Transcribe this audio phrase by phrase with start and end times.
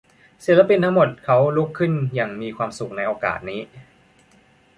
[0.45, 3.61] ศิลปินทั้งหมดเขาลุกขึ้นอย่างมีความสุขในโอกาสนี้